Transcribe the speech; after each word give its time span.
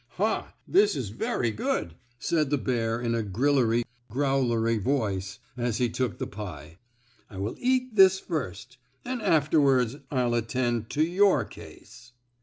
"Ha! 0.13 0.55
this 0.67 0.95
is 0.95 1.09
very 1.09 1.51
good," 1.51 1.93
said 2.17 2.49
the 2.49 2.57
bear 2.57 2.99
in 2.99 3.13
a 3.13 3.21
grillery, 3.21 3.83
growlery 4.09 4.79
voice, 4.79 5.37
as 5.55 5.77
he 5.77 5.89
took 5.89 6.17
the 6.17 6.25
pie. 6.25 6.79
"I 7.29 7.37
will 7.37 7.53
eat 7.59 7.95
this 7.95 8.19
first 8.19 8.79
and 9.05 9.21
afterward 9.21 10.01
I'll 10.09 10.33
attend 10.33 10.89
to 10.89 11.03
your 11.03 11.45
case!" 11.45 12.13